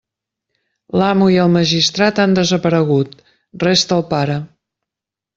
L'amo 1.01 1.25
i 1.33 1.37
el 1.43 1.51
magistrat 1.57 2.21
han 2.23 2.33
desaparegut; 2.39 3.13
resta 3.67 3.99
el 4.01 4.07
pare. 4.15 4.39